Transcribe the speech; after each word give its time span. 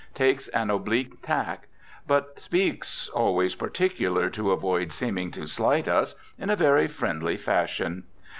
Takes 0.15 0.47
an 0.47 0.71
oblique 0.71 1.21
tack. 1.21 1.67
But 2.07 2.39
speaks 2.41 3.07
(always 3.09 3.53
particular 3.53 4.31
to 4.31 4.49
avoid 4.49 4.91
seeming 4.91 5.29
to 5.33 5.45
slight 5.45 5.87
us) 5.87 6.15
in 6.39 6.49
a 6.49 6.55
very 6.55 6.87
friendly 6.87 7.37
fashion. 7.37 8.05